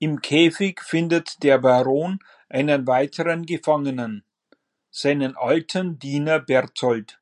Im 0.00 0.20
Käfig 0.20 0.82
findet 0.82 1.44
der 1.44 1.58
Baron 1.58 2.18
einen 2.48 2.84
weiteren 2.88 3.46
Gefangenen: 3.46 4.24
seinen 4.90 5.36
alten 5.36 6.00
Diener 6.00 6.40
Bertold. 6.40 7.20